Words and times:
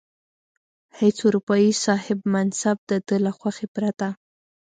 هیڅ 0.99 1.17
اروپايي 1.27 1.71
صاحب 1.85 2.19
منصب 2.33 2.77
د 2.89 2.91
ده 3.07 3.15
له 3.25 3.31
خوښې 3.37 3.67
پرته. 3.75 4.07